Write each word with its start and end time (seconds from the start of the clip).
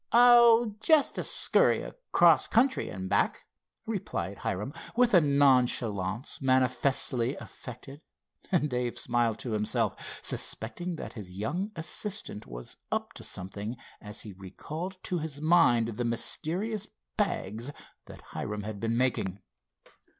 "Oh, 0.11 0.77
just 0.79 1.19
a 1.19 1.23
scurry 1.23 1.83
across 1.83 2.47
country, 2.47 2.89
and 2.89 3.07
back," 3.07 3.45
replied 3.85 4.39
Hiram, 4.39 4.73
with 4.95 5.13
a 5.13 5.21
nonchalance 5.21 6.41
manifestly 6.41 7.35
affected, 7.35 8.01
and 8.51 8.67
Dave 8.67 8.97
smiled 8.97 9.37
to 9.37 9.51
himself, 9.51 10.17
suspecting 10.23 10.95
that 10.95 11.13
his 11.13 11.37
young 11.37 11.71
assistant 11.75 12.47
was 12.47 12.77
up 12.91 13.13
to 13.13 13.23
something 13.23 13.77
as 14.01 14.21
he 14.21 14.33
recalled 14.33 14.97
to 15.03 15.19
his 15.19 15.39
mind 15.39 15.89
the 15.89 16.03
mysterious 16.03 16.87
bags 17.15 17.71
that 18.07 18.21
Hiram 18.33 18.63
had 18.63 18.79
been 18.79 18.97
making. 18.97 19.39